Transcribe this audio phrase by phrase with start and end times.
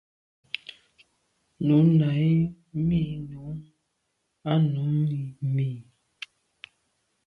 [1.65, 2.33] Nu nà i
[2.87, 3.45] mi nu
[4.51, 5.69] a num i mi.